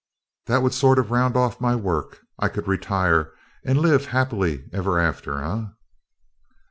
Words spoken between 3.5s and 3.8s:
and